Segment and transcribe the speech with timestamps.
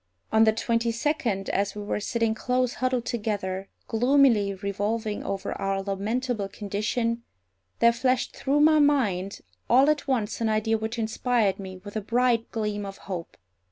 [0.31, 5.83] On the twenty second, as we were sitting close huddled together, gloomily revolving over our
[5.83, 7.21] lamentable condition,
[7.81, 12.01] there flashed through my mind all at once an idea which inspired me with a
[12.01, 13.37] bright gleam of hope.